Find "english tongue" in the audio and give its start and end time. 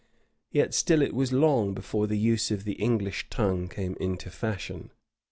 2.73-3.67